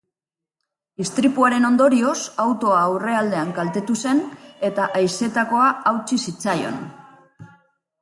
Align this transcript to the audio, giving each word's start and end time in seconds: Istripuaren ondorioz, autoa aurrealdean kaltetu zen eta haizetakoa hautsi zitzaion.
Istripuaren 1.03 1.67
ondorioz, 1.69 2.15
autoa 2.45 2.81
aurrealdean 2.87 3.53
kaltetu 3.61 4.01
zen 4.07 4.25
eta 4.73 4.91
haizetakoa 5.03 5.71
hautsi 5.93 6.23
zitzaion. 6.27 6.85